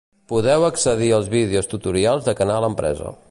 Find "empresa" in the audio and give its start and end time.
2.73-3.19